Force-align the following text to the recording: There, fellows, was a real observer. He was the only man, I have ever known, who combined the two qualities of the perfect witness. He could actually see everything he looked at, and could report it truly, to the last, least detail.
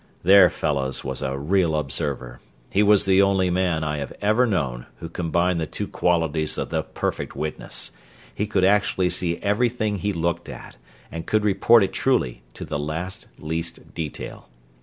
There, 0.23 0.49
fellows, 0.49 1.03
was 1.03 1.21
a 1.21 1.37
real 1.37 1.75
observer. 1.75 2.39
He 2.71 2.81
was 2.81 3.05
the 3.05 3.21
only 3.21 3.51
man, 3.51 3.83
I 3.83 3.97
have 3.99 4.11
ever 4.19 4.47
known, 4.47 4.87
who 4.95 5.07
combined 5.07 5.59
the 5.59 5.67
two 5.67 5.87
qualities 5.87 6.57
of 6.57 6.71
the 6.71 6.81
perfect 6.81 7.35
witness. 7.35 7.91
He 8.33 8.47
could 8.47 8.63
actually 8.63 9.11
see 9.11 9.37
everything 9.43 9.97
he 9.97 10.11
looked 10.11 10.49
at, 10.49 10.75
and 11.11 11.27
could 11.27 11.45
report 11.45 11.83
it 11.83 11.93
truly, 11.93 12.41
to 12.55 12.65
the 12.65 12.79
last, 12.79 13.27
least 13.37 13.93
detail. 13.93 14.49